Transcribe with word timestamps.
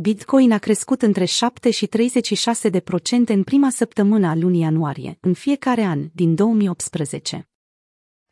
Bitcoin 0.00 0.52
a 0.52 0.58
crescut 0.58 1.02
între 1.02 1.24
7 1.24 1.70
și 1.70 1.86
36 1.86 2.68
de 2.68 2.80
procente 2.80 3.32
în 3.32 3.42
prima 3.42 3.70
săptămână 3.70 4.26
a 4.26 4.34
lunii 4.34 4.60
ianuarie, 4.60 5.18
în 5.20 5.34
fiecare 5.34 5.82
an, 5.82 6.08
din 6.12 6.34
2018. 6.34 7.48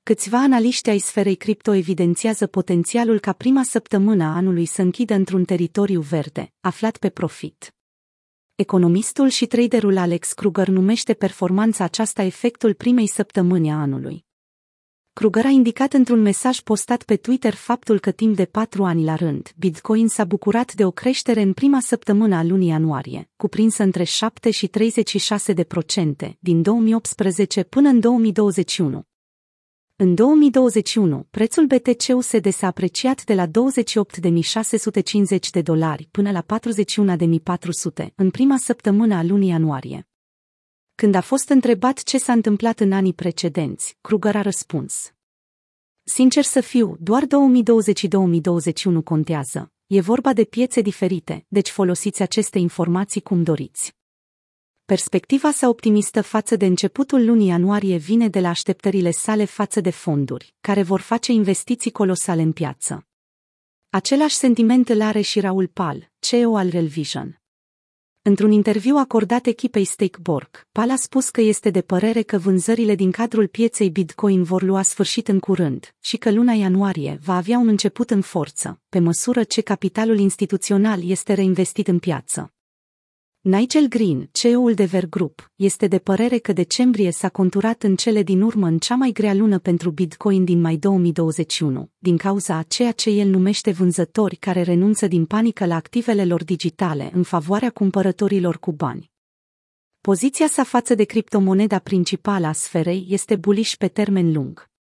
Câțiva 0.03 0.39
analiști 0.39 0.91
ai 0.91 0.99
sferei 0.99 1.35
cripto 1.35 1.73
evidențiază 1.73 2.47
potențialul 2.47 3.19
ca 3.19 3.33
prima 3.33 3.63
săptămână 3.63 4.25
a 4.25 4.35
anului 4.35 4.67
să 4.67 4.83
închidă 4.83 5.15
într-un 5.15 5.45
teritoriu 5.45 6.01
verde, 6.01 6.53
aflat 6.61 6.97
pe 6.97 7.09
profit. 7.09 7.75
Economistul 8.55 9.29
și 9.29 9.47
traderul 9.47 9.97
Alex 9.97 10.33
Kruger 10.33 10.69
numește 10.69 11.15
performanța 11.15 11.85
aceasta 11.85 12.23
efectul 12.23 12.75
primei 12.75 13.07
săptămâni 13.07 13.71
a 13.71 13.81
anului. 13.81 14.25
Kruger 15.19 15.45
a 15.45 15.49
indicat 15.49 15.93
într-un 15.93 16.21
mesaj 16.21 16.61
postat 16.61 17.03
pe 17.03 17.17
Twitter 17.17 17.55
faptul 17.55 17.99
că 17.99 18.11
timp 18.11 18.37
de 18.37 18.45
patru 18.45 18.85
ani 18.85 19.05
la 19.05 19.15
rând, 19.15 19.53
Bitcoin 19.57 20.09
s-a 20.09 20.25
bucurat 20.25 20.75
de 20.75 20.85
o 20.85 20.91
creștere 20.91 21.43
în 21.43 21.53
prima 21.53 21.81
săptămână 21.81 22.37
a 22.37 22.43
lunii 22.43 22.69
ianuarie, 22.69 23.31
cuprinsă 23.37 23.83
între 23.83 24.05
7 24.05 24.51
și 24.51 24.67
36 24.67 25.53
de 25.53 25.65
procente, 25.65 26.37
din 26.41 26.63
2018 26.63 27.63
până 27.63 27.89
în 27.89 28.01
2021. 28.01 29.03
În 29.97 30.15
2021, 30.15 31.27
prețul 31.31 31.67
BTC-USD 31.67 32.53
s-a 32.53 32.67
apreciat 32.67 33.25
de 33.25 33.35
la 33.35 33.47
28.650 33.47 33.51
de 35.53 35.63
dolari 35.63 36.09
până 36.11 36.31
la 36.31 36.45
41.400 38.03 38.07
în 38.15 38.31
prima 38.31 38.57
săptămână 38.57 39.15
a 39.15 39.23
lunii 39.23 39.49
ianuarie. 39.49 40.09
Când 41.03 41.15
a 41.15 41.21
fost 41.21 41.49
întrebat 41.49 42.03
ce 42.03 42.19
s-a 42.19 42.33
întâmplat 42.33 42.81
în 42.81 42.93
anii 42.93 43.13
precedenți, 43.13 43.97
Kruger 44.01 44.37
a 44.37 44.43
răspuns. 44.43 45.13
Sincer 46.03 46.45
să 46.45 46.61
fiu, 46.61 46.97
doar 47.01 47.25
2020-2021 47.25 49.05
contează. 49.05 49.73
E 49.87 50.01
vorba 50.01 50.33
de 50.33 50.45
piețe 50.45 50.81
diferite, 50.81 51.45
deci 51.49 51.71
folosiți 51.71 52.23
aceste 52.23 52.59
informații 52.59 53.21
cum 53.21 53.43
doriți. 53.43 53.95
Perspectiva 54.85 55.51
sa 55.51 55.69
optimistă 55.69 56.23
față 56.23 56.57
de 56.57 56.67
începutul 56.67 57.25
lunii 57.25 57.47
ianuarie 57.47 57.97
vine 57.97 58.29
de 58.29 58.41
la 58.41 58.49
așteptările 58.49 59.11
sale 59.11 59.45
față 59.45 59.81
de 59.81 59.91
fonduri, 59.91 60.55
care 60.61 60.83
vor 60.83 61.01
face 61.01 61.33
investiții 61.33 61.91
colosale 61.91 62.43
în 62.43 62.53
piață. 62.53 63.07
Același 63.91 64.35
sentiment 64.35 64.89
îl 64.89 65.03
are 65.03 65.21
și 65.21 65.41
Raul 65.41 65.67
Pal, 65.67 66.11
CEO 66.19 66.57
al 66.57 66.69
Real 66.69 66.87
Vision. 66.87 67.41
Într-un 68.29 68.51
interviu 68.51 68.97
acordat 68.97 69.47
echipei 69.47 69.85
Stakeborg, 69.85 70.67
Pal 70.73 70.91
a 70.91 70.97
spus 70.97 71.31
că 71.31 71.41
este 71.41 71.71
de 71.71 71.81
părere 71.81 72.23
că 72.23 72.39
vânzările 72.39 72.95
din 72.95 73.11
cadrul 73.11 73.47
pieței 73.47 73.91
Bitcoin 73.91 74.43
vor 74.43 74.63
lua 74.63 74.83
sfârșit 74.83 75.29
în 75.29 75.39
curând 75.39 75.95
și 76.01 76.17
că 76.17 76.33
luna 76.33 76.53
ianuarie 76.53 77.19
va 77.25 77.37
avea 77.37 77.59
un 77.59 77.69
început 77.69 78.11
în 78.11 78.21
forță, 78.21 78.81
pe 78.89 78.99
măsură 78.99 79.43
ce 79.43 79.61
capitalul 79.61 80.19
instituțional 80.19 81.11
este 81.11 81.33
reinvestit 81.33 81.89
în 81.89 81.99
piață. 81.99 82.56
Nigel 83.49 83.89
Green, 83.89 84.29
CEO-ul 84.33 84.75
de 84.75 84.85
Vergroup, 84.85 85.53
este 85.57 85.87
de 85.87 85.99
părere 85.99 86.39
că 86.39 86.53
decembrie 86.53 87.11
s-a 87.11 87.29
conturat 87.29 87.83
în 87.83 87.97
cele 87.97 88.23
din 88.23 88.41
urmă 88.41 88.67
în 88.67 88.79
cea 88.79 88.95
mai 88.95 89.11
grea 89.11 89.35
lună 89.35 89.59
pentru 89.59 89.91
Bitcoin 89.91 90.45
din 90.45 90.61
mai 90.61 90.77
2021, 90.77 91.91
din 91.99 92.17
cauza 92.17 92.57
a 92.57 92.63
ceea 92.63 92.93
ce 92.93 93.11
el 93.11 93.29
numește 93.29 93.71
vânzători 93.71 94.37
care 94.37 94.63
renunță 94.63 95.07
din 95.07 95.25
panică 95.25 95.67
la 95.67 95.75
activele 95.75 96.25
lor 96.25 96.45
digitale 96.45 97.11
în 97.15 97.23
favoarea 97.23 97.71
cumpărătorilor 97.71 98.59
cu 98.59 98.73
bani. 98.73 99.11
Poziția 100.01 100.47
sa 100.47 100.65
față 100.65 100.95
de 100.95 101.05
criptomoneda 101.05 101.79
principală 101.79 102.47
a 102.47 102.53
sferei 102.53 103.07
este 103.09 103.37
bullish 103.37 103.75
pe 103.75 103.89
termen 103.89 104.33
lung. 104.33 104.75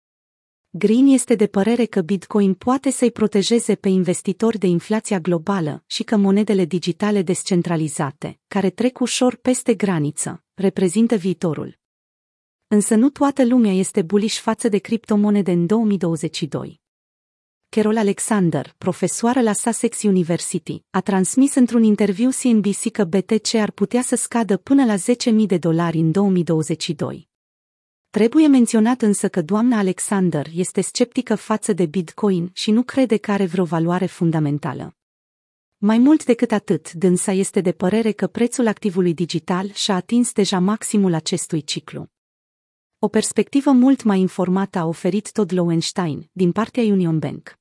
Green 0.77 1.07
este 1.07 1.35
de 1.35 1.47
părere 1.47 1.85
că 1.85 2.01
Bitcoin 2.01 2.53
poate 2.53 2.89
să-i 2.89 3.11
protejeze 3.11 3.75
pe 3.75 3.89
investitori 3.89 4.57
de 4.57 4.67
inflația 4.67 5.19
globală 5.19 5.83
și 5.87 6.03
că 6.03 6.15
monedele 6.15 6.65
digitale 6.65 7.21
descentralizate, 7.21 8.39
care 8.47 8.69
trec 8.69 8.99
ușor 8.99 9.35
peste 9.35 9.73
graniță, 9.73 10.43
reprezintă 10.53 11.15
viitorul. 11.15 11.79
Însă 12.67 12.95
nu 12.95 13.09
toată 13.09 13.45
lumea 13.45 13.71
este 13.71 14.01
bullish 14.01 14.39
față 14.39 14.67
de 14.67 14.77
criptomonede 14.77 15.51
în 15.51 15.65
2022. 15.65 16.81
Carol 17.69 17.97
Alexander, 17.97 18.73
profesoară 18.77 19.41
la 19.41 19.53
Sussex 19.53 20.03
University, 20.03 20.83
a 20.89 21.01
transmis 21.01 21.55
într-un 21.55 21.83
interviu 21.83 22.29
CNBC 22.41 22.91
că 22.91 23.03
BTC 23.03 23.53
ar 23.53 23.71
putea 23.71 24.01
să 24.01 24.15
scadă 24.15 24.57
până 24.57 24.85
la 24.85 24.95
10.000 24.95 25.45
de 25.47 25.57
dolari 25.57 25.97
în 25.97 26.11
2022. 26.11 27.33
Trebuie 28.15 28.47
menționat 28.47 29.01
însă 29.01 29.29
că 29.29 29.41
doamna 29.41 29.77
Alexander 29.77 30.47
este 30.53 30.81
sceptică 30.81 31.35
față 31.35 31.73
de 31.73 31.85
Bitcoin 31.85 32.49
și 32.53 32.71
nu 32.71 32.83
crede 32.83 33.17
că 33.17 33.31
are 33.31 33.45
vreo 33.45 33.63
valoare 33.63 34.05
fundamentală. 34.05 34.95
Mai 35.77 35.97
mult 35.97 36.25
decât 36.25 36.51
atât, 36.51 36.91
dânsa 36.93 37.31
este 37.31 37.61
de 37.61 37.71
părere 37.71 38.11
că 38.11 38.27
prețul 38.27 38.67
activului 38.67 39.13
digital 39.13 39.71
și-a 39.71 39.95
atins 39.95 40.31
deja 40.31 40.59
maximul 40.59 41.13
acestui 41.13 41.61
ciclu. 41.61 42.07
O 42.99 43.07
perspectivă 43.07 43.71
mult 43.71 44.03
mai 44.03 44.19
informată 44.19 44.79
a 44.79 44.85
oferit 44.85 45.31
Todd 45.31 45.53
Lowenstein, 45.53 46.29
din 46.31 46.51
partea 46.51 46.83
Union 46.83 47.19
Bank. 47.19 47.57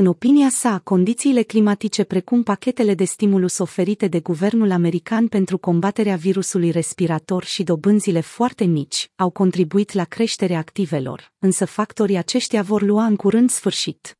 În 0.00 0.06
opinia 0.06 0.48
sa, 0.48 0.78
condițiile 0.84 1.42
climatice 1.42 2.04
precum 2.04 2.42
pachetele 2.42 2.94
de 2.94 3.04
stimulus 3.04 3.58
oferite 3.58 4.06
de 4.06 4.20
guvernul 4.20 4.70
american 4.70 5.28
pentru 5.28 5.58
combaterea 5.58 6.16
virusului 6.16 6.70
respirator 6.70 7.44
și 7.44 7.62
dobânzile 7.62 8.20
foarte 8.20 8.64
mici 8.64 9.10
au 9.16 9.30
contribuit 9.30 9.92
la 9.92 10.04
creșterea 10.04 10.58
activelor, 10.58 11.32
însă 11.38 11.64
factorii 11.64 12.16
aceștia 12.16 12.62
vor 12.62 12.82
lua 12.82 13.04
în 13.04 13.16
curând 13.16 13.50
sfârșit. 13.50 14.18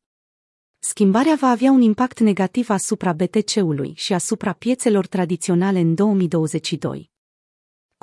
Schimbarea 0.79 1.35
va 1.39 1.47
avea 1.47 1.71
un 1.71 1.81
impact 1.81 2.19
negativ 2.19 2.69
asupra 2.69 3.13
BTC-ului 3.13 3.93
și 3.95 4.13
asupra 4.13 4.53
piețelor 4.53 5.07
tradiționale 5.07 5.79
în 5.79 5.95
2022 5.95 7.10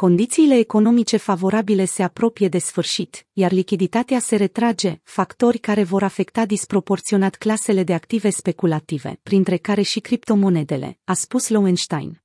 condițiile 0.05 0.59
economice 0.59 1.17
favorabile 1.17 1.85
se 1.85 2.03
apropie 2.03 2.49
de 2.49 2.59
sfârșit, 2.59 3.27
iar 3.33 3.53
lichiditatea 3.53 4.19
se 4.19 4.37
retrage, 4.37 5.01
factori 5.03 5.59
care 5.59 5.83
vor 5.83 6.03
afecta 6.03 6.45
disproporționat 6.47 7.35
clasele 7.35 7.83
de 7.83 7.95
active 7.95 8.31
speculative, 8.31 9.19
printre 9.23 9.57
care 9.57 9.83
și 9.83 10.01
criptomonedele, 10.01 10.99
a 11.05 11.13
spus 11.13 11.49
Lowenstein. 11.49 12.23